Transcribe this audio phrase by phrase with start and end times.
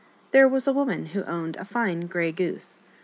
[0.33, 2.81] HERE was a woman who owned a fine grey goose.